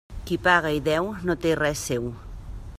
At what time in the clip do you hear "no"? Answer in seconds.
1.29-1.37